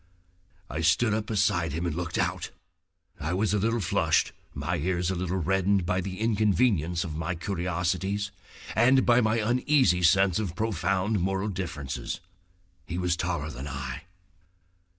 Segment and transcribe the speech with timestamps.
[0.67, 2.49] I stood up beside him and looked out.
[3.19, 7.35] I was a little flushed, my ears a little reddened, by the inconvenience of my
[7.35, 8.31] curiosities,
[8.75, 12.19] and by my uneasy sense of profound moral differences.
[12.87, 14.05] He was taller than I.